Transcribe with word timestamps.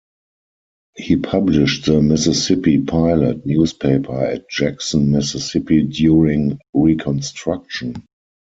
He 0.95 1.15
published 1.15 1.85
the 1.85 2.01
"Mississippi 2.01 2.79
Pilot" 2.79 3.45
newspaper 3.45 4.19
at 4.25 4.49
Jackson, 4.49 5.11
Mississippi 5.11 5.83
during 5.83 6.57
Reconstruction. 6.73 8.03